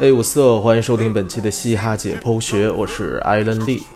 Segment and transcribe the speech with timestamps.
[0.00, 3.86] 哎，五色，欢迎收听本期的嘻哈解剖学，我是艾伦利。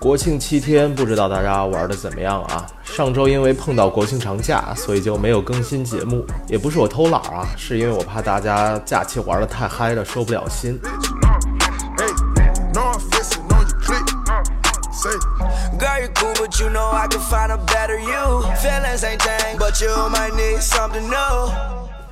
[0.00, 2.66] 国庆七天，不知道大家玩的怎么样啊？
[2.84, 6.24] 上周因为碰到国庆长假，所以就没有更新节目。
[6.46, 10.78] 也不是我偷懒啊，是因为我怕大家假期玩的太嗨了，收不了心。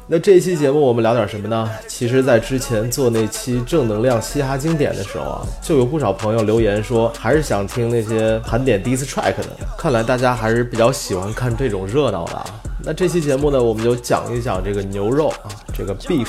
[0.06, 1.70] 那这期节目我们聊点什么呢？
[1.88, 9.46] 其实，在之前做那期正能量嘻哈经典的时候啊，就有不少朋友留言说，还是想听那些盘点 diss track 的。
[9.78, 12.45] 看来大家还是比较喜欢看这种热闹的啊。
[12.84, 16.28] 那这期节目呢，我们就讲一讲这个牛肉啊，这个 beef。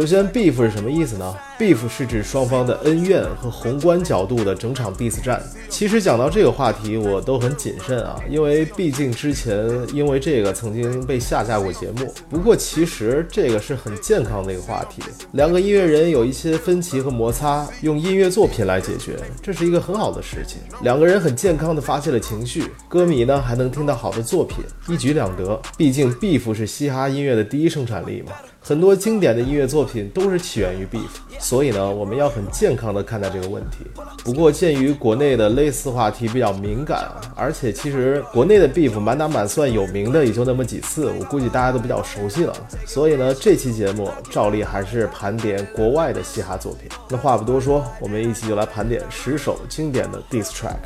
[0.00, 5.42] 首先，beef 是什么意思呢？beef 是指双方的恩怨和宏观角度的整场 diss 战。
[5.68, 12.14] 其实讲到这个话题，我都很谨慎啊，因为毕竟之前因为这个曾经被下架过节目。
[12.30, 20.62] 不过其实这个是很健康的一个话题，两个音乐人有一些分歧和摩擦，用音乐作品来解决，这是一个很好的事情。
[20.82, 25.60] 两个人很健康的发泄了情绪，歌迷呢还能听到好的作品，一举两得。
[25.76, 28.32] 毕竟 beef 是嘻哈音乐的第一生产力嘛。
[28.62, 31.08] 很多经典的音乐作品都是起源于 beef，
[31.38, 33.78] 所以呢，我们要很健康的看待这个问题。
[34.22, 42.54] 不过，鉴于国内的类似话题比较敏感，而且其实国内的 beef 满打满算有名的也就那么几次，我估计大家都比较熟悉了。
[42.86, 46.82] 所以呢，这期节目照例还是盘点国外的嘻哈作品。
[47.08, 50.76] 那话不多说，我们一起就来盘点十首经典的 diss track。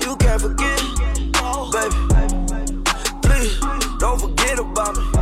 [0.00, 0.80] You can't forget,
[1.70, 1.96] baby.
[3.22, 3.60] Please
[4.00, 5.15] don't forget about me.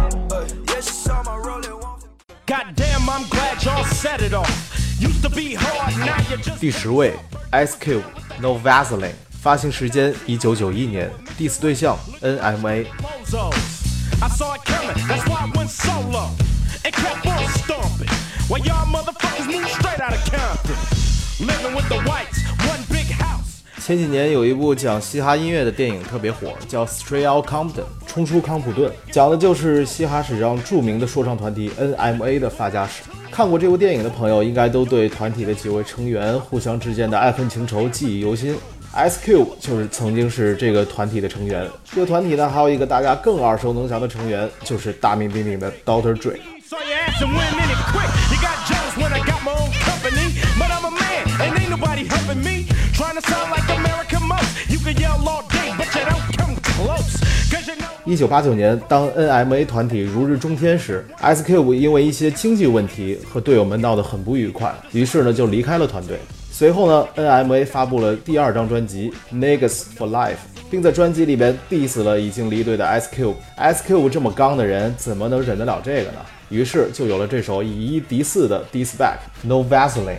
[6.59, 7.13] 第十位，
[7.51, 8.03] Ice Cube
[8.39, 12.85] No Vaseline，发行时间一九九一年，diss 对象 NMA。
[23.86, 33.02] 前几年有一部讲嘻哈音乐的电影特别火，叫《Straight Out Compton》，冲出康普顿，讲的就是嘻哈史上著名的说唱团体 NMA 的发家史。
[33.30, 38.56] 看过这部电影的朋友，应该都对团体的几位成员互相之间的爱恨情仇记忆犹新。
[38.94, 41.68] Ice Cube 就是曾经是这个团体的成员。
[41.92, 46.38] 这个团体呢，还有一个大家更耳熟能详的成员，就是大名鼎鼎的 Daughter Dre。
[58.04, 66.18] 一九八九年，当 NMA 团体如日中天时，SQ 因为一些经济问题和队友们闹得很不愉快，于是呢就离开了团队。
[66.52, 70.34] 随后呢，NMA 发布了第二张专辑《Niggas for Life》，
[70.70, 73.34] 并在专辑里边 diss 了已经离队的 Ice Cube。
[73.58, 76.18] Ice Cube 这么刚的人，怎么能忍得了这个呢？
[76.48, 79.16] 于是就有了这首以一敌四的 diss back，
[79.46, 80.18] 《No Vaseline》。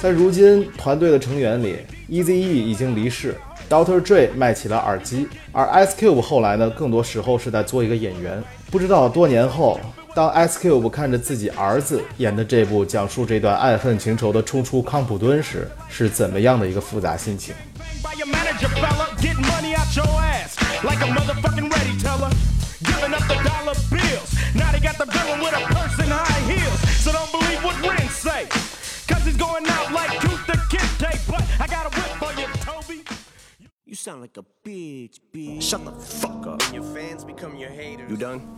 [0.00, 1.78] 在如今团队的成员里
[2.08, 3.36] ，Eazy-E 已经离世
[3.68, 4.00] ，Dr.
[4.00, 8.42] Dre 卖起了耳机，而 Ice Cube 后来呢，更多时候是在做一个演员。
[8.70, 9.78] 不知道多年后，
[10.14, 17.54] 当 Ice Cube 看着自己儿子演的这部讲述这段爱恨情仇的《冲出康普敦》时，是怎么样的一个复杂心情？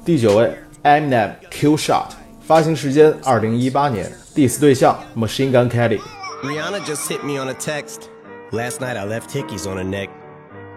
[0.06, 2.11] 第九位，Eminem Q Shot，
[2.41, 8.09] 发行时间二零一八年，diss 对象 Machine Gun Kelly。Rihanna just hit me on a text.
[8.51, 10.09] Last night I left hickeys on her neck.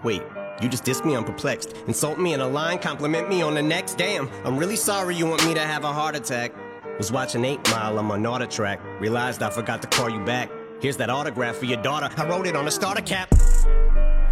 [0.04, 0.22] Wait,
[0.61, 1.75] you just dissed me, I'm perplexed.
[1.87, 3.97] Insult me in a line, compliment me on the next.
[3.97, 6.53] Damn, I'm really sorry you want me to have a heart attack.
[6.97, 8.79] Was watching 8 Mile, I'm on track.
[8.99, 10.49] Realized I forgot to call you back.
[10.79, 12.09] Here's that autograph for your daughter.
[12.17, 13.33] I wrote it on a starter cap.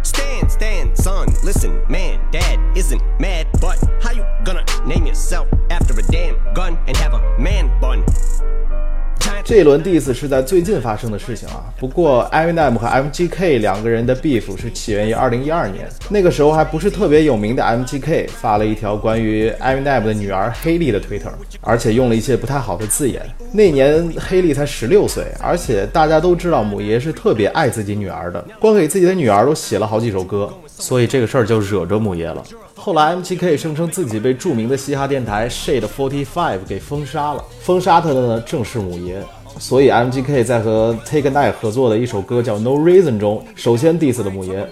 [0.02, 5.98] Stand, stand, son, listen, man, dad isn't mad, but how you gonna name yourself after
[5.98, 8.04] a damn gun and have a man bun?
[9.46, 11.72] 这一轮 diss 是在最近发生的事情啊。
[11.78, 23.22] 不过 Eminem 和 MGK 两个人的 beef 是起源于2012年，那个时候还不是特别有名的 MGK 发了一条关于 Eminem 的女儿 Haley 的 Twitter，而且用了一些不太好的字眼。
[23.52, 32.42] 那年 Haley 才十六岁，而且大家都知道母爷是特别爱自己女儿的，光给自己的女儿都写了好几首歌，所以这个事儿就惹着母爷了。
[32.74, 39.22] 后来 MGK 声称自己被著名的嘻哈电台 Shade Forty Five 给封杀了，封杀他的呢正是母爷。
[39.58, 44.66] 所以 MGK 在和 Take a Night 合作的一首歌叫 No Reason 中，首先 diss 了母爷。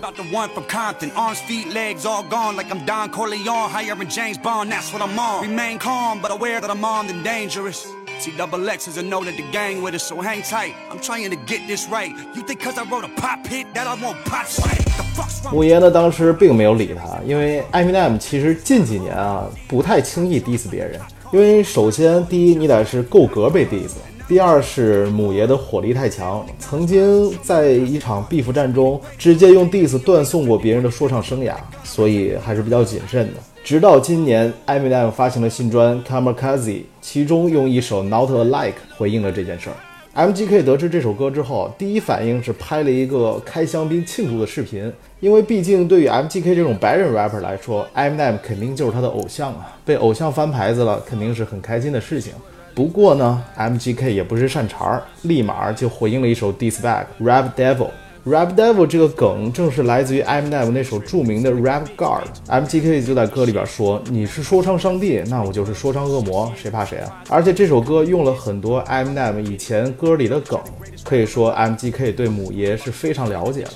[15.50, 21.00] 母爷呢当时并没有理他，因为 Eminem 其实近几年啊不太轻易 diss 别人，
[21.32, 23.92] 因为首先第一你得是够格被 diss。
[24.26, 33.40] 第二是母爷的火力太强，曾经在一场 beef 战中直接用 diss 断送过别人的说唱生涯，所以还是比较谨慎的。
[33.62, 36.58] 直到今年，Eminem 发行了新专《Kamikaze》，
[37.02, 39.76] 其中用一首《Not Alike》回应了这件事儿。
[40.14, 52.32] MGK 得知这首歌之后，第一反应是拍了一个开香槟庆祝的视频，因为毕竟对于 MGK 这种白人 rapper 来说，Eminem 肯定就是他的偶像啊，被偶像翻牌子了，肯定是很开心的事情。
[52.74, 57.90] 不过呢，MGK 也不是善茬儿，立马就回应了一首 diss back Rap Devil。
[58.26, 62.24] Rap Devil 这个梗正是来自于 Eminem 那首著名的 Rap God。
[62.48, 70.58] MGK 就在歌里边说：“你是说唱上帝，那我就是说唱恶魔，谁怕谁啊？”而且这首歌用了很多 Eminem 以前歌里的梗，
[71.04, 73.70] 可以说 MGK 对母爷是非常了解了。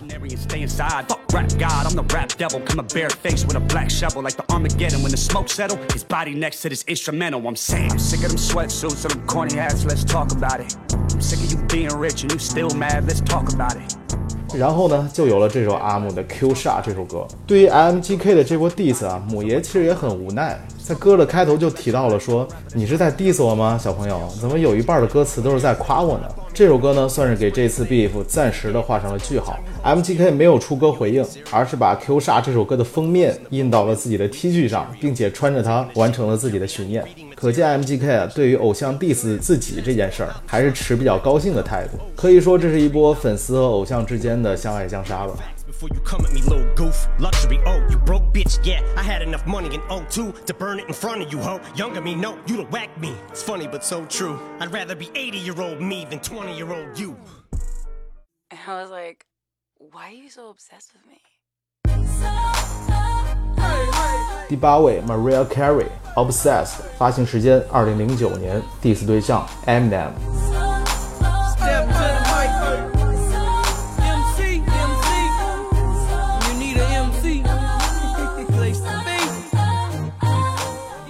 [14.54, 17.26] 然后呢，就有了这首阿姆的《Q 煞》这首歌。
[17.46, 24.20] 对于 MGK 的这波 diss 啊，母爷其实也很无奈，在歌的开头就提到了说：“你是在 diss 我吗，小朋友？
[24.40, 29.56] 怎么有一半的歌词都是在夸我呢？”这首歌呢，算是给这次 beef 暂时的画上了句号。
[29.84, 37.04] MGK 没有出歌回应，而是把《Q 煞》这首歌的封面印到了自己的 T 恤上，并且穿着它完成了自己的巡演。
[37.38, 41.96] 可见 MGK 啊，对于偶像 diss 自己这件事儿，还是持比较高兴的态度。
[42.16, 45.34] 可以说，这是一波粉丝和偶像之间的相爱相杀吧。
[45.78, 47.06] before you come at me, little goof.
[47.20, 48.82] Luxury, oh, you broke bitch, yeah.
[48.96, 51.60] I had enough money in 02 to burn it in front of you, ho.
[51.76, 53.14] Younger me, no, you don't whack me.
[53.30, 54.40] It's funny, but so true.
[54.58, 57.16] I'd rather be 80 year old me than 20 year old you.
[58.50, 59.26] And I was like,
[59.78, 61.20] why are you so obsessed with me?
[64.48, 65.84] 第八位，Maria Carey，
[66.16, 66.64] 《Obsessed》，
[66.96, 70.08] 发行时间二零零九年，diss 对象 Eminem。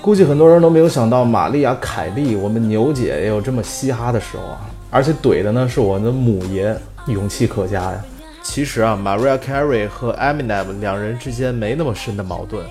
[0.03, 4.59] 估计很多人都没有想到，玛丽亚·凯莉，我们牛姐也有这么嘻哈的时候啊！
[4.91, 6.77] 而且怼的呢是我的母爷，
[7.07, 8.05] 勇气可嘉呀。
[8.43, 12.67] 其实啊，Maria Carey 和 Eminem 两人之间没那么深的矛盾，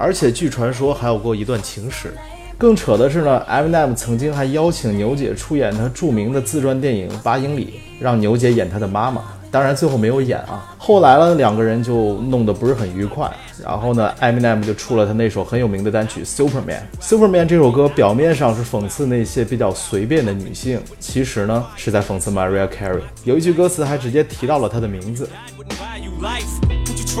[0.00, 2.14] 而且据传说还有过一段情史。
[2.56, 9.22] 更扯的是呢，Eminem 曾经还邀请牛姐出演他著名的自传电影《八英里》，让牛姐演他的妈妈。
[9.50, 13.28] 当然最后没有演啊，后来呢两个人就弄得不是很愉快，
[13.62, 16.78] 然后呢，Eminem 就出了他那首很有名的单曲《Superman》。
[17.02, 23.00] Superman 这首歌表面上是讽刺那些比较随便的女性，其实呢是在讽刺 Mariah Carey。
[23.24, 25.28] 有一句歌词还直接提到了她的名字。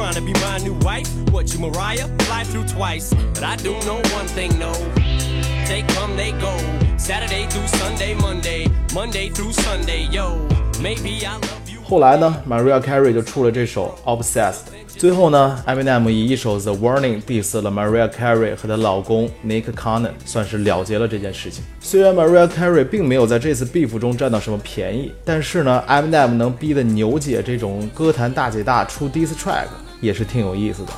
[0.00, 1.06] Trying to be my new wife.
[1.30, 2.08] What you, Mariah?
[2.20, 3.12] Fly through twice.
[3.34, 4.72] But I do know one thing, no.
[5.68, 6.56] They come, they go.
[6.96, 8.66] Saturday through Sunday, Monday.
[8.94, 10.38] Monday through Sunday, yo.
[10.80, 11.80] Maybe I love you.
[11.84, 14.52] 后来呢，Maria Carey 就出了这首《Obsessed》。
[14.88, 21.62] 最后呢，Eminem 以一首《The Warning》diss 了 Maria Carey 和她老公 Nick Cannon，算是了结了这件事情。
[21.80, 29.66] 虽然 Maria Carey 并没有在这次 beef 中占到什么便宜，但是呢，Eminem 能逼得牛姐这种歌坛大姐大出 diss track，
[30.00, 30.92] 也是挺有意思的。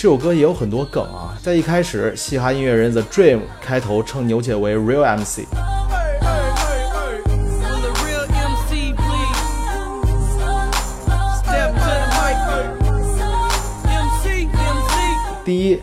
[0.00, 5.67] 这首歌也有很多梗啊，在一开始，嘻哈音乐人 The Dream 开头称牛姐为 Real MC。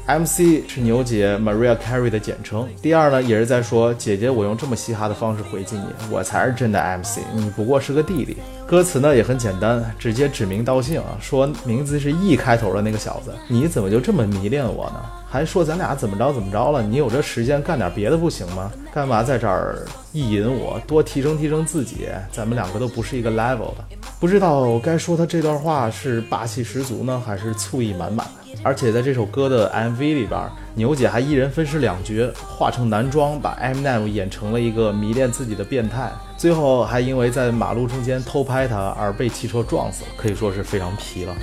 [0.05, 8.37] ，MC 是牛姐 Maria Carey 的简称；第二呢，也是在说姐姐，我用这么嘻哈的方式回敬你，我才是真的 MC，你不过是个弟弟。
[8.67, 14.99] 歌词呢也很简单，直接指名道姓啊，说名字是 E 开头的那个小子，你怎么就这么迷恋我呢？
[15.29, 16.81] 还说咱俩怎么着怎么着了？
[16.81, 18.71] 你有这时间干点别的不行吗？
[18.91, 20.81] 干嘛在这儿意淫我？
[20.87, 23.85] 多提升提升自己，咱们两个都不是一个 level 的。
[24.19, 28.25] 不知道该说他这段话是霸气十足呢，还是醋意满满？
[28.63, 30.41] 而且在这首歌的 MV 里边，
[30.73, 41.35] 牛姐还一人分饰两角，化成男装，把 Eminem 演成了一个迷恋自己的变态，最后还因为在马路中间偷拍他而被汽车撞死，可以说是非常皮了。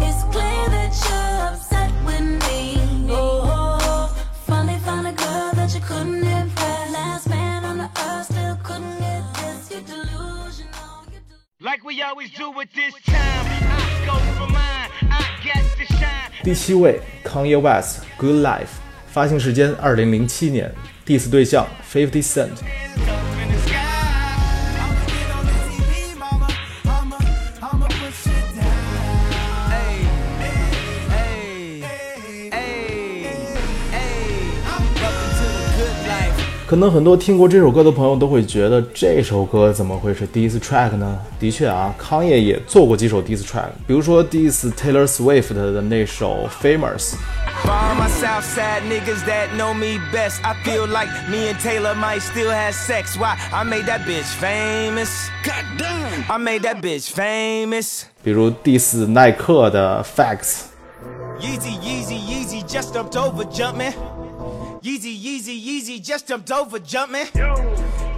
[0.00, 3.12] It's clear that you're upset with me.
[3.14, 4.08] Oh,
[4.46, 6.92] finally found a girl that you couldn't impress.
[6.92, 9.70] Last man on the earth still couldn't get this.
[9.70, 11.04] You're delusional.
[11.12, 11.60] You're delusional.
[11.60, 16.42] Like we always do at this time, I go for mine, I get to shine.
[16.42, 18.62] 第七位，Kanye West，《Good Life》，
[19.06, 20.74] 发行时间二零零七年
[21.06, 22.56] ，diss 对象 Fifty Cent。
[36.71, 41.17] 可能很多听过这首歌的朋友都会觉得这首歌怎么会是 diss track 呢？
[41.39, 47.13] 的确啊，康业也做过几首 diss track，比如说 diss Taylor Swift 的那首 Famous。
[47.63, 51.57] For all my South Side niggas that know me best, I feel like me and
[51.59, 53.17] Taylor might still have sex.
[53.17, 53.37] Why?
[53.51, 55.29] I made that bitch famous.
[55.45, 56.29] God damn.
[56.29, 58.03] I made that bitch famous.
[58.23, 60.65] 比如 diss 耐克的 Facts。
[61.39, 63.93] Yeezy, Yeezy, Yeezy, just jumped over jumping.
[64.82, 67.28] Yeezy, easy, easy, just jumped over jumping.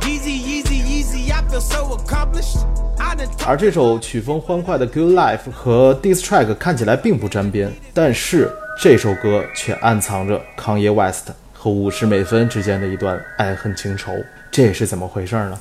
[0.00, 2.56] Yeezy, Yeezy, easy, I feel so accomplished.
[2.98, 3.14] I
[3.46, 14.12] 而这首曲风欢快的《Good Life》和 diss track 看起来并不沾边，但是这首歌却暗藏着康耶 West 和五十美分之间的一段爱恨情仇，
[14.50, 15.60] 这是怎么回事呢？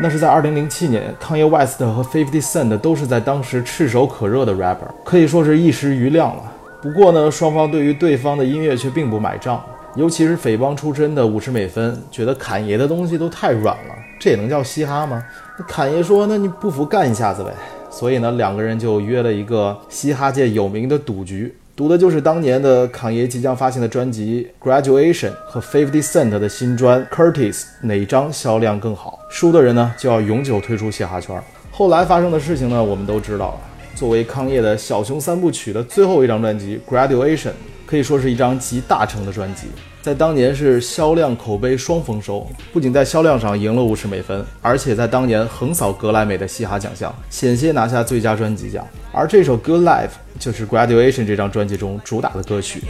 [0.00, 6.42] 那是在2007年，康耶 West 和 Fifty Cent 都是在当时炙手可热的 rapper，可以说是一时瑜亮了。
[6.82, 15.24] 不过呢，双方对于对方的音乐却并不买账，尤其是匪帮出身的五十美分，觉得侃爷的东西都太软了，这也能叫嘻哈吗？
[15.56, 17.52] 那侃爷说：“那你不服干一下子呗。”
[17.88, 31.36] 所以呢，两个人就约了一个嘻哈界有名的赌局，读的就是当年的侃爷即将发行的专辑《Graduation》和 Fifty Cent 的新专《Curtis》哪张销量更好，输的人呢就要永久退出嘻哈圈。
[31.72, 33.60] 后来发生的事情呢，我们都知道了。
[33.96, 37.48] 作为康业的小熊三部曲的最后一张专辑《Graduation》，
[37.84, 39.66] 可以说是一张集大成的专辑，
[40.04, 48.86] 在当年是销量口碑双丰收，不仅在销量上赢了五十美分，而且在当年横扫格莱美的嘻哈奖项，险些拿下最佳专辑奖。
[49.12, 50.08] 而这首《Good Life》
[50.38, 52.82] 就是《Graduation》这张专辑中主打的歌曲。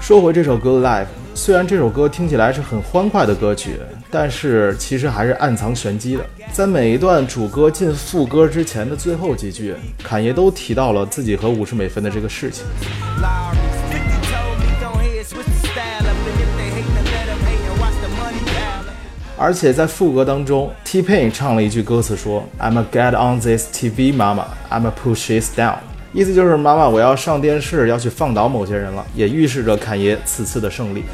[0.00, 3.78] 说回这首歌的 life 虽然这首歌听起来是很欢快的歌曲
[4.10, 6.24] 但是其实还是暗藏玄机的。
[6.52, 12.64] 在每一段主歌进副歌之前的最后几句侃爷都提到了自己和五十美分的这个事情。
[19.36, 24.44] 而且在副歌当中 tpain 唱了一句歌词说：“I'ma get on this tv mama.
[24.68, 25.87] Imma push it down.
[26.12, 31.04] 意思就是妈妈，我要上电视，要去放倒某些人了，也预示着侃爷此次的胜利。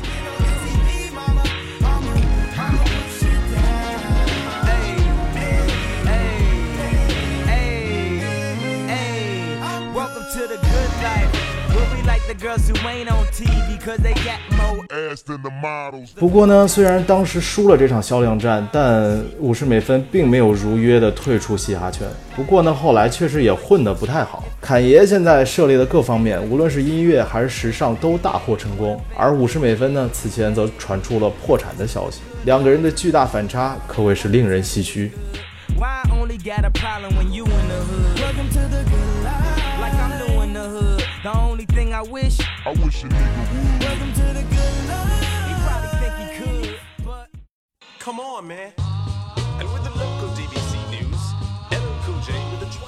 [16.16, 22.06] 不过呢，虽然当时输了这场销量战，但五十美分并没有如约的退出嘻哈圈。
[22.36, 24.44] 不过呢，后来确实也混得不太好。
[24.60, 29.00] 侃爷现在涉猎的各方面，无论是音乐还是时尚，都大获成功。
[29.16, 32.20] 而五十美分呢，此前则传出了破产的消息。
[32.44, 35.10] 两个人的巨大反差可谓是令人唏嘘。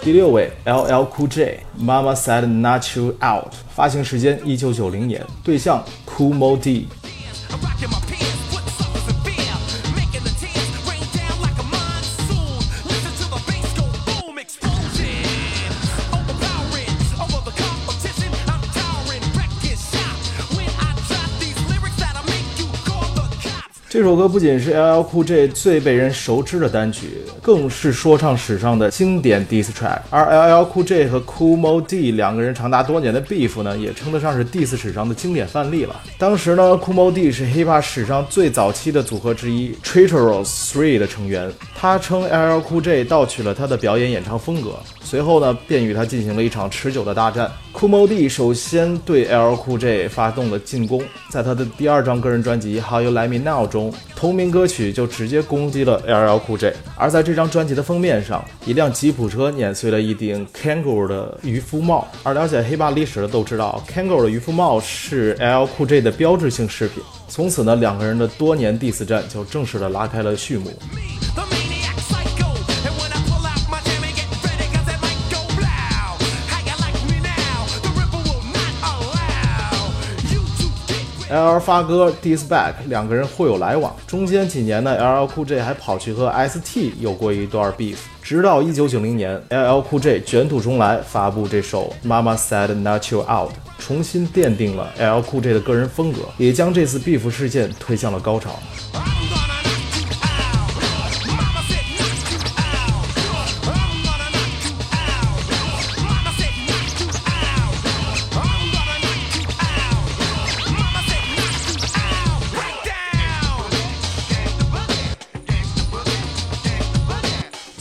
[0.03, 6.89] 第六位，LL Cool J，Mama Said Not You Out，发行时间一九九零年，对象 Cool Mo D。
[23.97, 30.01] 这首歌不仅是 LL Cool J 最被人熟知的单曲，更是说唱史上的经典 diss track。
[30.11, 35.99] 而 LL Cool J 和 Cool Mo D 两个人长达多年的 beef 呢，也称得上是 diss 史上的经典范例了。
[36.19, 47.53] 当时呢，Cool Mo D 是 hiphop 史上最早期的组合之一 Traitorous Three 的成员，他称 LL Cool J 盗取了他的表演演唱风格，随后呢，便与他进行了一场持久的大战。
[47.75, 56.73] Cool Mo D 首先对 LL Cool J 发动了进攻，在他的第二张个人专辑《How You Let Me Now》中，同名歌曲就直接攻击了 LL Cool J。
[56.97, 62.09] 而在这张专辑的封面上，一辆吉普车碾碎了一顶 Kangol 的渔夫帽。
[62.23, 67.03] 而了解黑霸历史的都知道，Kangol 的渔夫帽是 LL Cool J 的标志性饰品。
[67.29, 70.73] 从此呢，两个人的多年 diss 战就正式的拉开了序幕。
[81.29, 83.93] LL 发哥 diss back，两个人互有来往。
[84.07, 87.97] 中间几年呢，LL Cool J 还跑去和 ST 有过一段 beef。
[88.23, 98.61] 直到一九九零年，LL Cool J 卷土重来，发布这首《Mama Said Not You Out》，重新奠定了 LL Cool J 的个人风格，也将这次 beef 事件推向了高潮。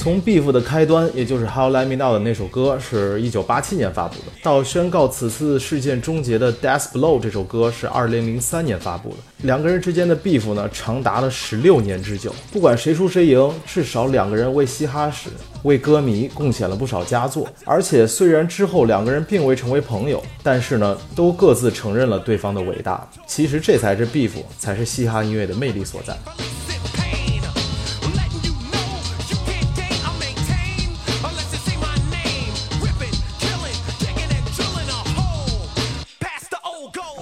[0.05, 9.15] 从 beef 的开端，也就是《How Let Me Know》的那首歌，是一九八七年发布的；到宣告此次事件终结的《Death Blow》这首歌是二零零三年发布的。
[9.37, 12.31] 两个人之间的 beef 呢，长达了十六年之久。
[12.51, 15.27] 不管谁输谁赢，至少两个人为嘻哈史、
[15.63, 17.49] 为歌迷贡献了不少佳作。
[17.63, 23.09] 而且虽然之后两个人并未成为朋友，但是呢，都各自承认了对方的伟大。
[23.25, 26.15] 其实这才是 beef，才是嘻哈音乐的魅力所在。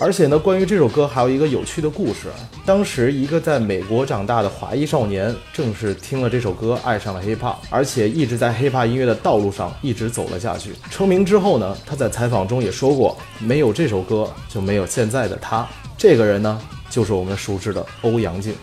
[0.04, 2.28] 而且呢，关于这首歌还有一个有趣的故事。
[2.66, 10.74] 当时一个在美国长大的华裔少年，正是听了这首歌爱上了 hiphop，而且一直在 hiphop 音乐的道路上一直走了下去。
[10.92, 15.66] 成名之后呢，他在采访中也说过，没有这首歌就没有现在的他。
[15.98, 18.54] 这个人呢，就是我们熟知的欧阳靖。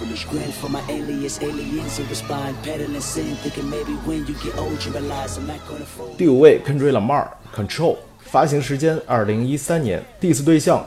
[0.00, 2.56] Devilish grin for my alias, aliens who respond.
[2.62, 6.16] Peddling sin, thinking maybe when you get old, you realize I'm not gonna fold.
[6.16, 10.86] 第五位 Kendrick Lamar Control，发行时间二零一三年，diss 对象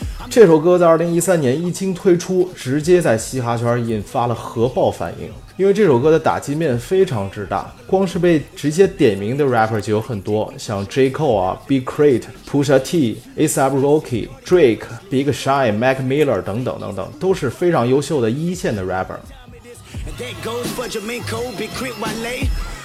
[0.29, 5.29] 这首歌在二零一三年一经推出，直接在嘻哈圈引发了核爆反应。
[5.57, 19.17] 因为这首歌的打击面非常之大，光是被直接点名的 rapper 就有很多，像 J Cole 啊、Big Crit、Pusha T、A$AP Rocky、Drake、Big Sean、Mac Miller 等等等等，都是非常优秀的一线的 rapper。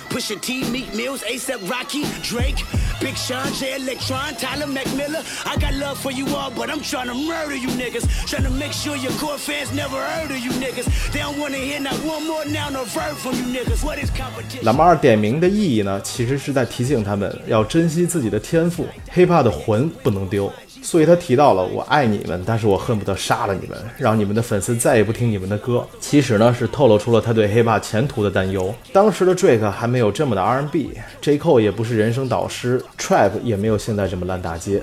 [0.08, 2.64] Push your team, meet Mills, ASAP Rocky, Drake,
[3.00, 5.22] Big Sean, J Electron, Tyler McMillan.
[5.44, 8.06] I got love for you all, but I'm trying to murder you niggas.
[8.26, 10.86] Trying to make sure your core fans never heard of you niggas.
[11.12, 13.84] They don't wanna hear not one more noun or verb from you niggas.
[13.84, 14.64] What is competition?
[14.64, 20.50] 喇嘛二点名的意义呢，其实是在提醒他们要珍惜自己的天赋，hiphop 的魂不能丢。
[20.86, 25.84] 所以他提到了我爱你们，但是我恨不得杀了你们，让你们的粉丝再也不听你们的歌。
[25.98, 28.72] 其实呢，是透露出了他对黑 p 前途的担忧。
[28.92, 34.80] 当时的 Drake 还没有这么的 R&B，J Cole 也不是人生导师，Trap 也没有现在这么烂大街。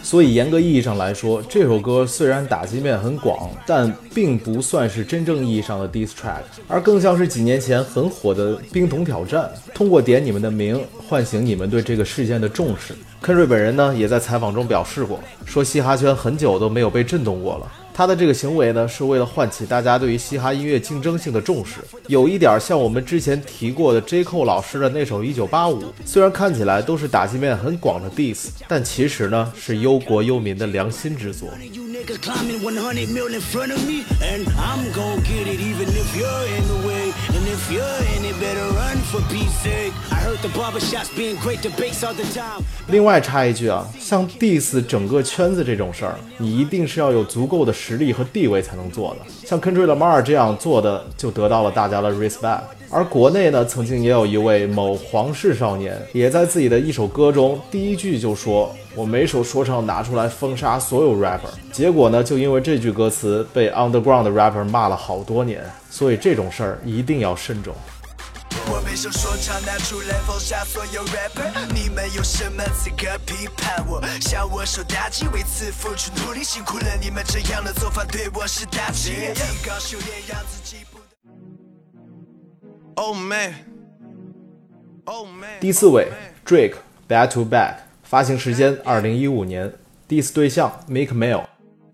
[0.00, 6.03] 所以严格意义上来说，这首歌虽然打击面很广，但并不算是真正意义上的低。
[6.04, 12.94] Diss track，而更像是几年前很火的冰桶挑战，通过点你们的名，唤醒你们对这个事件的重视。
[13.20, 17.72] 肯瑞本人呢，也在采访中表示过，说嘻哈圈很久都没有被震动过了。
[17.96, 21.74] 他的这个行为呢，是为了唤起大家对于嘻哈音乐竞争性的重视，
[22.08, 31.48] 有一点像我们之前提过的 J Cole 老师的那首《一九八五》，虽然看起来都是打击面很广的 diss，但其实呢是忧国忧民的良心之作。
[42.88, 49.26] 另外插一句啊，像 diss 整个圈子这种事儿，你一定是要有足够的实力和地位才能做的。
[49.46, 52.60] 像 Kendrick Lamar 这样做的，就得到了大家的 respect。
[52.88, 65.62] 而国内呢，曾经也有一位某皇室少年，也在自己的一首歌中，第一句就说：“我每首说唱拿出来封杀所有 rapper。”结果呢，就因为这句歌词被 underground rapper 骂了好多年。
[65.90, 67.74] 所以这种事儿一定要慎重。
[68.94, 74.00] 我每首说唱拿出来封杀所有 rapper，你们有什么资格批判我？
[74.20, 79.10] 向我受打击，为此付出努力，辛苦了你们，这样的做法对我是打击。
[79.34, 81.00] 提高修炼，让自己不。
[82.94, 83.54] Oh man,
[85.06, 85.58] oh man。
[85.60, 86.12] 第四位
[86.46, 86.76] Drake
[87.08, 89.72] Back to Back，发行时间二零一五年
[90.08, 91.44] ，diss 对象 Meek Mill。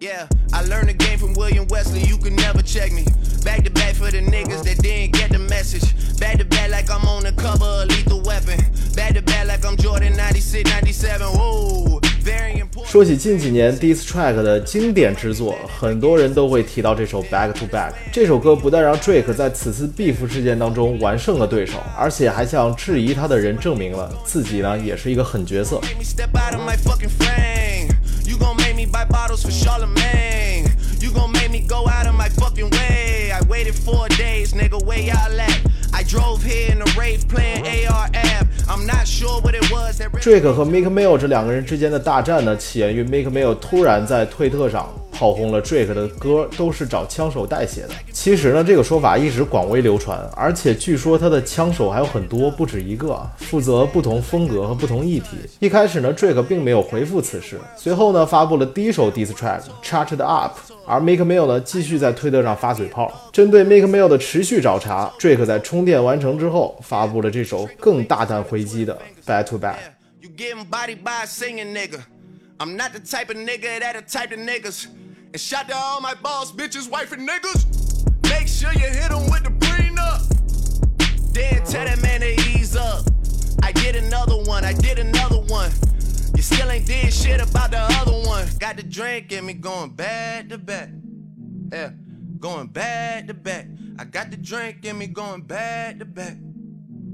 [0.01, 2.07] Yeah, I learned the game from William Wesley.
[2.07, 3.05] You can never check me.
[3.44, 5.94] Back to back for the niggas that didn't get the message.
[6.20, 8.60] Back to back like I'm on the cover of Lethal Weapon.
[8.96, 11.28] Back to back like I'm Jordan 96, 97.
[11.28, 12.90] Whoa, very important.
[12.90, 17.94] 说起近几年 diss track 的经典之作，很多人都会提到这首 Back to Back。
[18.12, 25.80] 这首歌不但让 Drake 在此次 beef 事件当中完胜了对手，而且还向质疑他的人证明了自己呢也是一个狠角色。
[25.82, 27.90] Make me step out of my fucking frame.
[28.26, 30.72] You gon' make me buy bottles for Charlemagne.
[31.00, 31.32] You gon'
[33.60, 35.62] waited four days, nigga, where y'all at?
[35.94, 38.48] I drove here in a rave playing ARF.
[38.68, 43.58] I'm not sure what it was that really Drake 和 Meek Mill 这两个人之间的大战呢，起源于 Meek Mill
[43.60, 44.90] 突然在推特上
[45.21, 47.91] 炮轰了 Drake 的歌都是找枪手代写的。
[48.11, 55.37] 其实呢，这个说法一直广为流传，而且据说他的枪手还有很多，不止一个，负责不同风格和不同议题。
[55.59, 60.57] 一开始呢，Drake 并没有回复此事，随后呢，发布了第一首 diss track Charged Up。
[60.87, 63.13] 而 Make Mill 呢，继续在推特上发嘴炮。
[63.31, 69.77] 针对 Make Mill 的持续找茬，Drake 在充电完成之后，发布了这首更大胆回击的 Back to Back。
[70.23, 72.01] You getting bodied by a singing nigga.
[72.59, 74.87] I'm not the type of nigga that a type of niggas.
[75.34, 77.66] And shout to all my boss, bitches, wife, and niggas.
[78.30, 80.22] Make sure you hit 'em with the prenup.
[81.34, 83.06] Then tell that man to ease up.
[83.62, 85.72] I did another one, I did another one.
[86.36, 88.46] You still ain't did shit about the other one.
[88.60, 90.90] Got the drink in me going back to back.
[91.72, 91.92] Yeah,
[92.40, 93.68] going back to back.
[93.98, 96.38] I got the drink in me going back to back.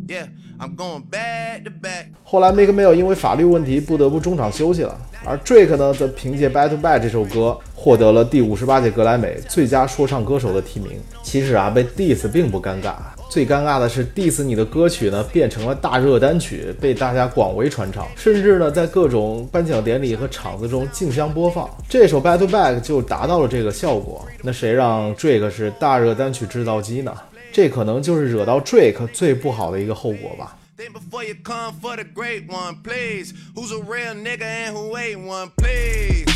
[0.07, 0.27] Yeah,
[0.59, 2.07] I'm going back to back.
[2.23, 11.00] 后来 Meek Mill 因为法律问题不得不中场休息了，而 Drake 呢，则凭借《Back to Back》这首歌 获得了第五十八届格莱美最佳说唱歌手的提名。
[11.22, 12.96] 其实啊，被 diss 并不尴尬，
[13.30, 21.70] 最尴尬的是 diss 你的歌曲呢变成了大热单曲，被大家广为传唱，甚至呢在各种颁奖典礼和场子中竞相播放。
[21.88, 24.26] 这首《Battle Back》就达到了这个效果。
[24.42, 27.14] 那谁让 Drake 是大热单曲制造机呢？
[27.52, 30.58] 这可能就是惹到 Drake 最不好的一个后果吧。
[30.76, 33.32] Think before you come for the great one, please.
[33.54, 36.35] Who's a real nigga and who ain't one, please?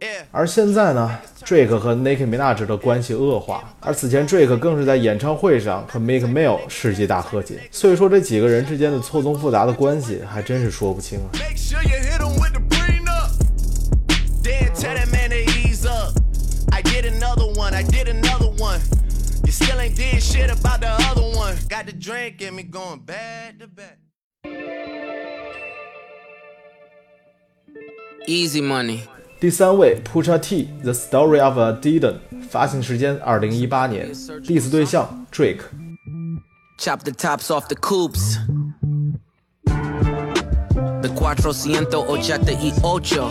[0.00, 0.24] Yeah.
[0.32, 11.30] 而现在呢，Drake 和 Nicki Minaj 的关系恶化，而此前 Drake 更是在演唱会上和 Meek Mill 世纪大和解，所以说这几个人之间的错综复杂的关系还真是说不清啊。
[11.34, 13.30] Make sure you hit him with the prenup.
[14.42, 16.12] Then tell that man to ease up.
[16.72, 18.80] I did another one, I did another one.
[19.44, 21.56] You still ain't did shit about the other one.
[21.68, 23.98] Got the drink in me going back to back.
[28.26, 29.04] Easy money.
[29.43, 32.13] 第三位 Pusha T，《The Story of a Didon》，
[32.49, 35.61] 发行时间二零一八年，diss 对象 Drake。
[36.77, 38.37] Chop the tops off the coupes.
[41.01, 43.29] The cuatrocientos ochenta y ocho.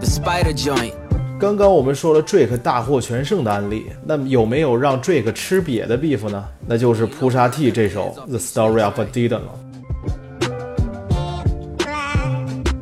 [0.00, 0.92] The spider joint.
[1.38, 6.44] 刚刚我们说了 Drake 大获全胜的案例，那么有没有让 Drake 吃瘪的 beef 呢？
[6.66, 9.61] 那就是 Pusha T 这首《The Story of a Didon》了。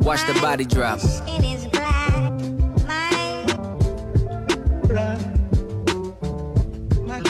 [0.01, 0.99] Watch the body drop.
[0.99, 2.33] It is black,
[7.07, 7.21] my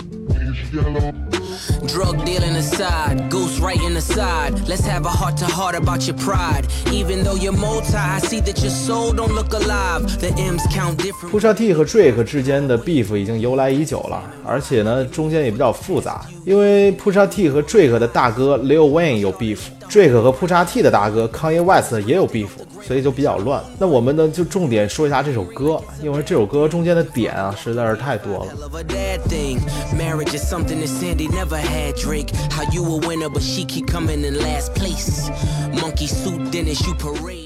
[1.87, 4.69] Drug dealing aside, goose right in the aside.
[4.69, 6.67] Let's have a heart to heart about your pride.
[6.93, 10.19] Even though you're multi, I see that your soul don't look alive.
[10.21, 11.31] The M's count different.
[11.31, 19.33] 扑沙 T 和 Drake 之间的 beef 已经由来已久了，而且呢，中间也比较复杂，因为扑沙 T 和 Drake 的大哥 Lil Wayne 有
[19.92, 22.48] beef，Drake 和扑沙 T 的大哥 Kanye West 也有 beef，
[22.82, 23.62] 所以就比较乱。
[23.78, 28.54] 那我们呢，就重点说一下这首歌，因为这首歌中间的点啊，实在是太多了。
[31.94, 32.30] Drake.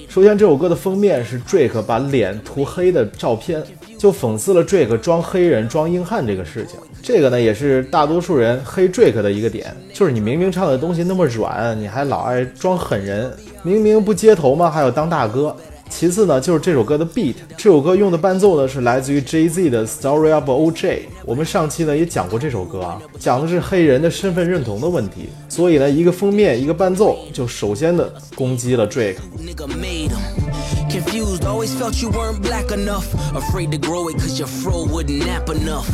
[0.07, 3.61] 首先，这首歌的封面是 Drake 把脸涂黑的照片，
[3.97, 6.79] 就讽刺了 Drake 装黑人、装硬汉这个事情。
[7.01, 13.31] 这个呢，也是大多数人黑 Drake 的一个点，就是你明明唱的东西那么软，你还老爱装狠人，
[13.63, 14.69] 明明不街头吗？
[14.69, 15.55] 还要当大哥。
[15.89, 21.07] 其次呢，就是这首歌的 beat，这首歌用的伴奏呢是来自于 Jay Z 的《Story of O.J.》。
[21.23, 25.29] 我们上期呢也讲过这首歌啊，讲的是黑人的身份认同的问题。
[25.47, 29.15] 所以呢，一个封面，一个伴奏，就首先的攻击了 Drake。
[30.89, 33.05] Confused, always felt you weren't black enough.
[33.33, 35.87] Afraid to grow it cause your fro wouldn't nap enough.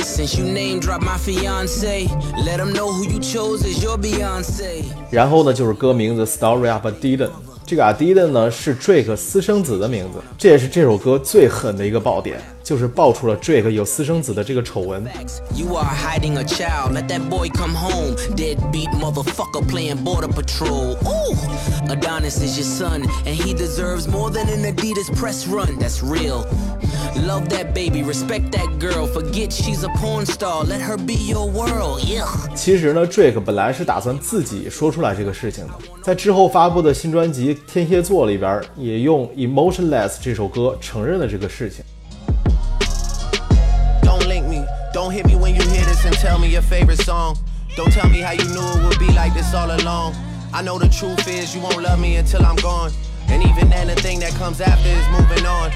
[0.00, 2.06] Since you name dropped my fiance,
[2.44, 4.84] let him know who you chose as your Beyonce.
[5.10, 7.28] 然后呢，就是歌名字《Story of Dylan》。
[7.66, 15.04] 这个 Adidas 呢是 Drake 私生子的名字，这也是这首歌最狠的一个爆点，就是爆出了 Drake 有私生子的这个丑闻。
[27.26, 29.06] Love that baby, respect that girl.
[29.06, 32.00] Forget she's a porn star, let her be your world.
[32.04, 32.26] Yeah.
[32.54, 41.82] 其实呢，Drake 本来是打算自己说出来这个事情的，在之后发布的新专辑《天蝎座》里边，也用《Emotionless》这首歌承认了这个事情。
[45.06, 47.38] Don't hit me when you hear this and tell me your favorite song.
[47.76, 50.16] Don't tell me how you knew it would be like this all along.
[50.52, 52.90] I know the truth is you won't love me until I'm gone.
[53.28, 55.70] And even then, the thing that comes after is moving on.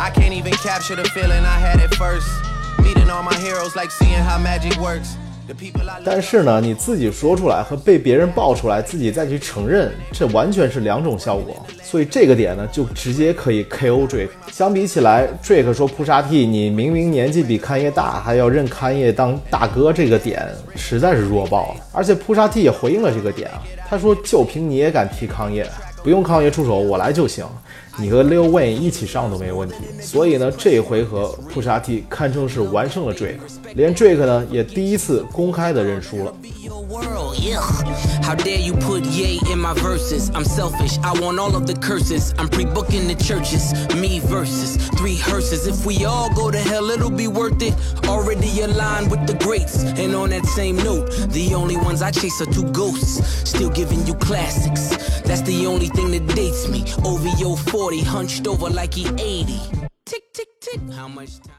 [0.00, 2.26] I can't even capture the feeling I had at first.
[2.82, 5.16] Meeting all my heroes, like seeing how magic works.
[6.04, 11.66] 但是呢，你自己说出来和被别人爆出来，自己再去承认，这完全是两种效果。
[11.82, 14.28] 所以这个点呢，就直接可以 KO Drake。
[14.50, 21.80] 相比起来，Drake 说扑杀 T 你明明年纪比勘叶大，还要认勘叶当大哥，这个点实在是弱爆了。
[21.92, 25.68] 而且扑杀 T 也回应了这个点啊，他说就凭你也敢踢康业，
[26.02, 27.44] 不用康业出手，我来就行。
[27.97, 29.75] 你和 Lil Wayne 一起上都没问题。
[30.01, 33.39] 所以呢，这一回合扑沙 T 堪称是完胜了 Drake，
[33.73, 36.33] 连 Drake 呢也第一次公开的认输了。
[36.67, 37.61] your world, yeah.
[38.21, 40.29] How dare you put yay in my verses?
[40.31, 42.33] I'm selfish, I want all of the curses.
[42.37, 45.65] I'm pre booking the churches, me versus three hearses.
[45.65, 47.73] If we all go to hell, it'll be worth it.
[48.05, 49.83] Already aligned with the greats.
[49.83, 53.23] And on that same note, the only ones I chase are two ghosts.
[53.49, 54.89] Still giving you classics.
[55.23, 56.83] That's the only thing that dates me.
[57.05, 59.59] OVO 40, hunched over like he 80.
[60.05, 60.79] Tick, tick, tick.
[60.93, 61.55] How much time?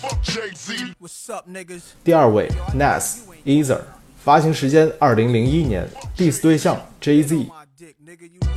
[0.00, 0.94] Fuck Jay Z.
[0.98, 1.82] What's up, niggas?
[2.02, 3.82] 第二位 Nas Ether，
[4.24, 7.50] 发行时间二零零一年，diss 对象 Jay Z。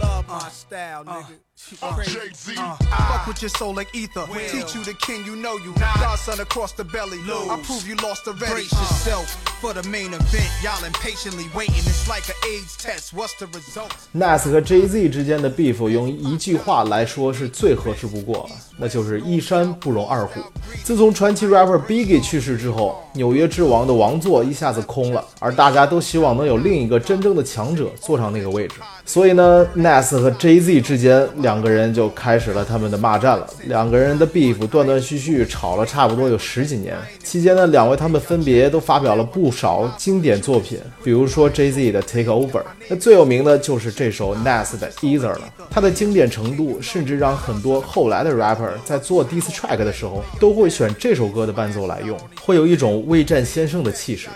[0.00, 1.38] Love my style, nigga.
[1.56, 2.54] Fuck Jay Z.
[2.54, 4.24] Fuck with your soul like ether.
[4.48, 5.74] Teach you the king, you know you.
[5.74, 7.18] Godson across the belly.
[7.28, 8.54] I prove you lost already.
[8.54, 9.26] Brace yourself
[9.60, 10.48] for the main event.
[10.62, 11.82] Y'all impatiently waiting.
[11.84, 13.12] It's like an AIDS test.
[13.12, 13.90] What's the result?
[14.14, 20.40] Nas 和 Jay Z 之间的 beef 用一句话来说是最合适不过了，那就是一山不容二虎。
[20.84, 28.76] 自从传奇 rapper Biggie 去世之后，纽约之王的王座一下子空了，而大家都希望能有另一个真正的强者坐上那个位置。
[29.08, 33.48] 所以呢，Nas 和 Jay Z 之间两个人就开始了他们的骂战了。
[33.64, 36.94] 两个人的 beef 断断续续吵了差不多有十几年，
[37.24, 45.40] 期间呢，两位他们分别都发表了不少经典作品，比如说 Jay Z 的 Take Over，那最有名的就是这首 Nas 的 Either 了。
[45.70, 54.28] 它的经典程度甚至让很多后来的 rapper 在做 diss track 的时候都会选这首歌的伴奏来用，会有一种未战先胜的气势。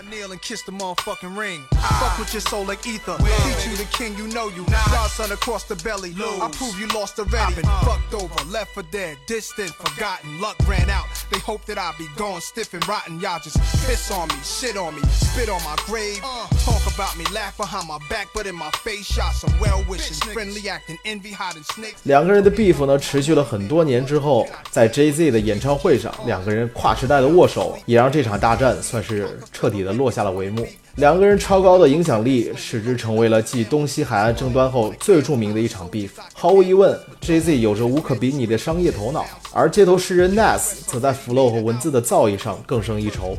[4.63, 4.91] And you you.
[4.91, 6.13] Godson across the belly.
[6.41, 7.55] I prove you lost already.
[7.55, 10.39] Been fucked over, left for dead, distant, forgotten.
[10.39, 11.05] Luck ran out.
[11.31, 13.19] They hope that I be gone stiff and rotten.
[13.19, 16.21] Y'all just piss on me, shit on me, spit on my grave.
[16.65, 20.15] Talk about me, laugh behind my back, but in my face, shot some well wishing,
[20.33, 21.99] friendly acting, envy hiding snakes.
[22.03, 30.67] 两个人的 beef 呢，持续了很多年之后，在 Jay Z 的演唱会上，两个人跨时代的握手，也让这场大战算是彻底的落下了帷幕。
[30.97, 36.11] 两个人超高的影响力，使之成为了继东西海岸争端后最著名名的一场 beef。
[36.33, 43.35] 毫无疑问，Jay Z 有着无可比拟的商业头脑，而街头诗人 Nas 则在 flow 和文字的造诣上更胜一筹。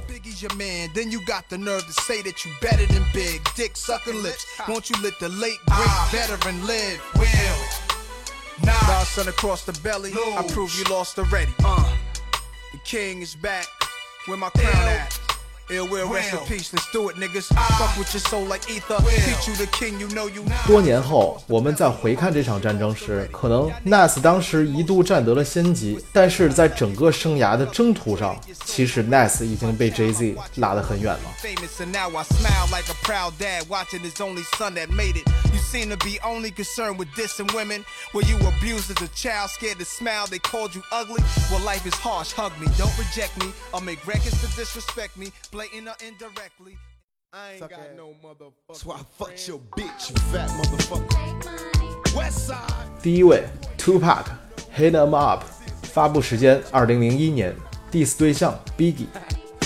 [15.66, 15.88] Uh.
[20.66, 31.20] 多年后，我们在回看这场战争时，可能 Nas 当时一度占得了先机，但是在整个生涯的征途上，其实 Nas 已经被 Jay Z 拉得很远了。
[35.63, 35.89] famous and now I smile like a proud dad watching his only son that made it.
[35.89, 37.85] You seem to be only concerned with dissing women.
[38.13, 40.27] Were you abused as a child, scared to smile?
[40.27, 41.23] They called you ugly.
[41.51, 42.33] Well, life is harsh.
[42.33, 43.51] Hug me, don't reject me.
[43.73, 46.77] I'll make records to disrespect me, blatant or indirectly.
[47.31, 48.53] I ain't got no motherfucker.
[48.69, 52.15] That's why I fucked your bitch, you fat motherfucker.
[52.15, 53.01] West side.
[53.01, 54.25] 第一位 Tupac
[54.75, 55.43] Hit 'Em Up，
[55.83, 57.55] 发布时间二零零一年，
[57.91, 59.07] diss 对象 Biggie。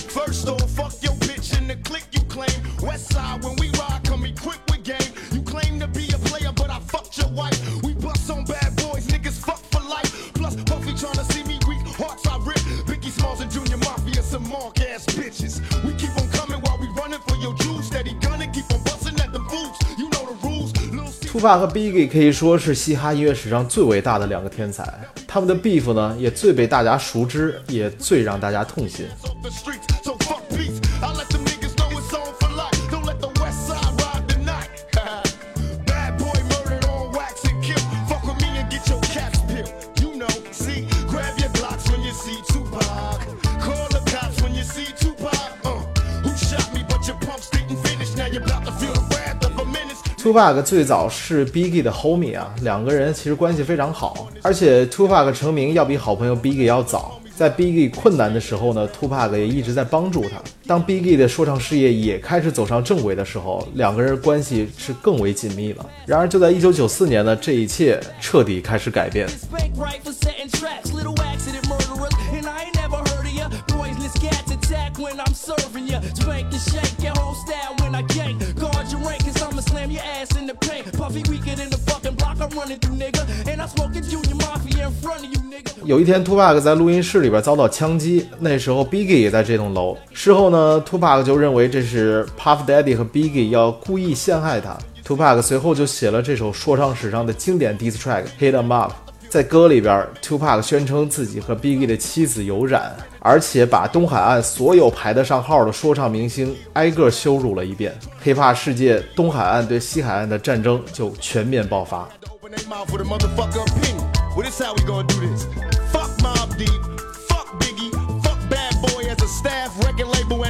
[0.09, 2.51] First off, fuck your bitch in the click you claim.
[2.81, 4.66] West side, when we ride, come equipped with game.
[4.66, 4.66] You
[5.58, 7.58] claim to be a player, but I fucked your wife.
[7.82, 10.32] We bust on bad boys, niggas fuck for life.
[10.34, 12.62] Plus, Puffy tryna see me weak, hearts I rip.
[12.86, 15.60] Biggie Smalls and Junior Mafia, some mark ass bitches.
[15.84, 17.86] We keep on coming while we running for your juice.
[17.86, 19.76] Steady gunning, keep on busting at them fools.
[19.98, 20.72] You know the rules.
[20.92, 24.86] Lil' Steve- Tupac 和 Biggie 可以说是嘻哈音乐史上最伟大的两个天才，
[25.26, 29.06] 他们的 beef 呢也最被大家熟知，也最让大家痛心。
[50.28, 57.18] Tupac 最早是 Biggie 的 homie 啊，两个人其实关系非常好，而且 Tupac 成名要比好朋友 Biggie 要早。
[57.34, 60.36] 在 Biggie 困难的时候呢，Tupac 也一直在帮助他。
[60.66, 65.86] 当 Biggie 的说唱事业也开始走上正轨的时候，两个人关系是更为紧密了。
[66.04, 69.26] 然而，就在1994年呢，这一切彻底开始改变。
[74.68, 76.00] Attack when I'm serving ya.
[76.14, 78.38] Spank and shake your whole style when I gank.
[78.58, 80.92] Guard your rank, cause I'ma slam your ass in the paint.
[80.92, 83.24] Puffy weaker than the fucking block I'm running through, nigga.
[83.48, 85.72] And I'm smoking Junior Mafia in front of you, nigga.
[85.84, 89.96] 有一天，Tupac 在录音室里边遭到枪击，那时候 Biggie 也在这栋楼。
[90.12, 94.76] 事后呢，Tupac 就认为这是 Puff Daddy 和 Biggie 要故意陷害他。
[95.06, 98.92] Tupac 随后就写了这首说唱史上的经典 diss track《Hit 'Em Up》。
[99.28, 107.94] 在歌里边，Tupac 宣称自己和 Biggie 的妻子有染，而且把东海岸所有排得上号的说唱明星挨个羞辱了一遍。
[108.24, 112.08] hiphop 世界东海岸对西海岸的战争就全面爆发。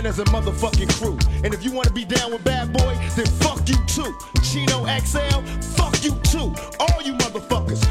[0.09, 1.19] As a motherfucking crew.
[1.45, 4.11] And if you wanna be down with Bad Boy, then fuck you too.
[4.43, 5.43] Chino XL,
[5.77, 6.55] fuck you too.
[6.81, 7.85] All you motherfuckers.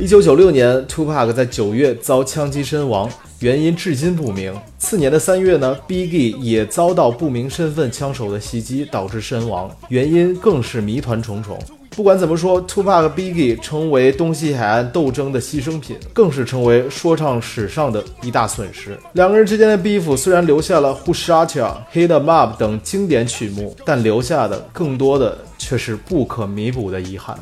[0.00, 4.54] 一九九六年，Tupac 在九月遭枪击身亡，原因至今不明。
[4.78, 11.58] 次年的三月呢，Biggie 也遭到不明身份枪手的袭击，导致身亡，原因更是谜团重重。
[11.90, 18.96] 不管怎么说，Tupac 和 Biggie 成为东西海岸斗争的牺牲品，更是成为说唱史上的一大损失。
[19.14, 27.36] 两个人之间的 beef 虽然留下了《Who Shot Ya》《Hit 'Em Up》等经典曲目，但留下的更多的却是不可弥补的遗憾。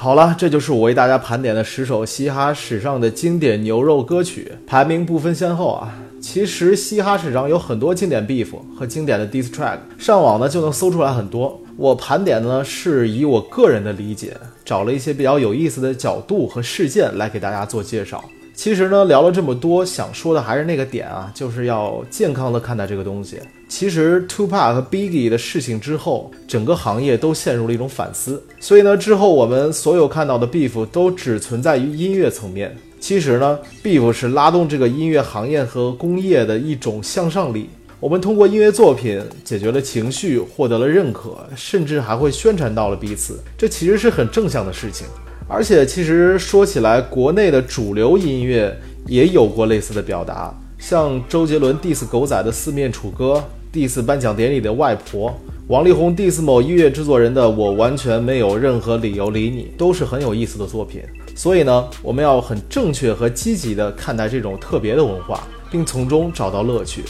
[0.00, 5.92] 好了，这就是我为大家盘点的十首嘻哈史上的经典牛肉歌曲，排名不分先后啊。
[6.20, 11.60] 其实嘻哈史上有很多经典 beef 和经典的 diss track，上网呢就能搜出来很多。
[11.76, 18.24] 我盘点的呢是以我个人的理解，找了一些比较有意思的角度和事件来给大家做介绍。
[18.58, 23.38] 其实呢，聊了这么多，想说的还是那个点啊，就是要健康的看待这个东西。
[23.68, 28.42] 其实 Tupac 和 Biggie 的事情之后，整个行业都陷入了一种反思。
[28.58, 32.76] 所以呢，之后我们所有看到的 beef 都只存在于音乐层面。
[32.98, 37.70] 其实呢，beef 是拉动这个音乐行业和工业的一种向上力。
[38.00, 45.06] 我们通过音乐作品解决了情绪，获得了认可，甚至还会宣传到了彼此，这其实是很正向的事情。
[45.50, 53.42] 而且其实说起来，国内的主流音乐也有过类似的表达，像周杰伦 diss 狗仔的《四面楚歌》
[53.74, 55.34] ，diss 颁奖典礼的外婆，
[55.68, 61.00] 王力宏 diss 某音乐制作人的《我完全没有任何理由理你》，都是很有意思的作品。
[61.34, 67.02] 所以呢，我们要很正确和积极地看待这种特别的文化，并从中找到乐趣。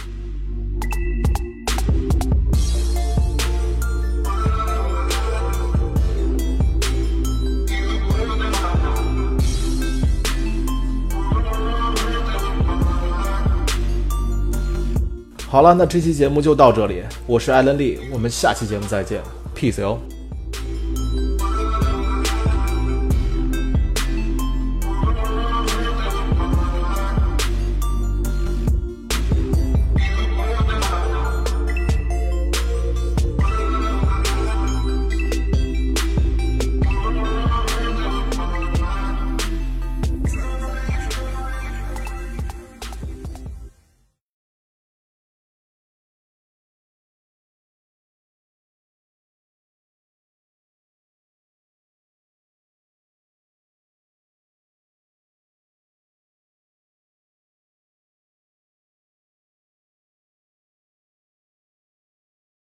[15.50, 19.22] 好了，那这期节目就到这里，我是艾伦利，我们下期节目再见
[19.56, 19.98] ，peace 哟。